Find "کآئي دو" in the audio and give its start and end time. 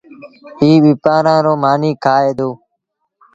2.03-2.49